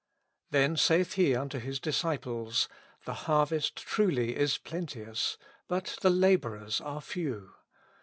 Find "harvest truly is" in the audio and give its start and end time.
3.29-4.57